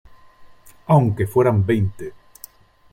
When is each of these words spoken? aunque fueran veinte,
aunque 0.87 1.27
fueran 1.27 1.63
veinte, 1.63 2.11